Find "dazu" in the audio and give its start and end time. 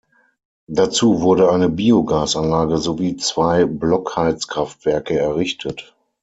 0.65-1.21